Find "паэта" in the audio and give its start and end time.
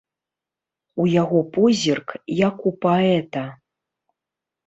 2.85-3.43